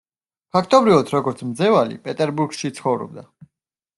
[0.55, 3.27] ფაქტობრივად როგორც მძევალი, პეტერბურგში ცხოვრობდა.